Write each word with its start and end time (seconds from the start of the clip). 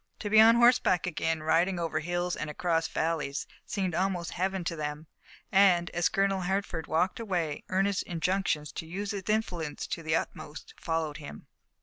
To 0.17 0.31
be 0.31 0.39
on 0.41 0.55
horseback 0.55 1.05
again, 1.05 1.43
riding 1.43 1.77
over 1.79 1.99
hills 1.99 2.35
and 2.35 2.49
across 2.49 2.87
valleys, 2.87 3.45
seemed 3.67 3.93
almost 3.93 4.31
Heaven 4.31 4.63
to 4.63 4.75
them, 4.75 5.05
and, 5.51 5.91
as 5.91 6.09
Colonel 6.09 6.41
Hertford 6.41 6.87
walked 6.87 7.19
away, 7.19 7.63
earnest 7.69 8.01
injunctions 8.01 8.71
to 8.71 8.87
use 8.87 9.11
his 9.11 9.21
influence 9.29 9.85
to 9.85 10.01
the 10.01 10.15
utmost 10.15 10.73
followed 10.79 11.17
him. 11.17 11.45